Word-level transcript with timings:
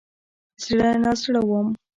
زړه 0.63 0.89
نازړه 1.03 1.41
وم. 1.49 1.67